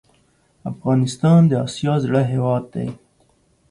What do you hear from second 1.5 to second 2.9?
اسیا زړه هیواد ده